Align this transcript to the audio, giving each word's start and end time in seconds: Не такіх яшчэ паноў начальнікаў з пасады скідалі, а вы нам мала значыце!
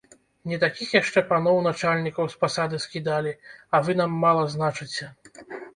Не 0.51 0.57
такіх 0.63 0.95
яшчэ 1.01 1.23
паноў 1.33 1.61
начальнікаў 1.67 2.31
з 2.33 2.41
пасады 2.45 2.83
скідалі, 2.87 3.39
а 3.75 3.85
вы 3.89 4.01
нам 4.03 4.21
мала 4.27 4.43
значыце! 4.57 5.05